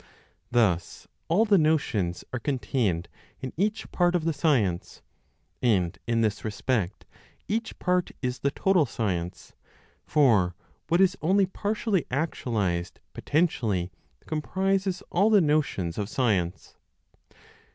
[0.49, 3.07] Thus, all the notions are contained
[3.39, 5.03] in each part of the science,
[5.61, 7.05] and in this respect
[7.47, 9.53] each part is the total science;
[10.03, 10.55] for
[10.87, 13.91] what is only partially actualized (potentially)
[14.25, 16.77] comprises all the notions of science.